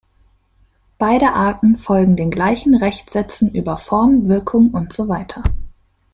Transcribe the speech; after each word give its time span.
Beide 0.97 1.31
Arten 1.33 1.77
folgen 1.77 2.15
den 2.15 2.31
gleichen 2.31 2.73
Rechtssätzen 2.73 3.53
über 3.53 3.77
Form, 3.77 4.27
Wirkung 4.27 4.73
usw. 4.73 5.25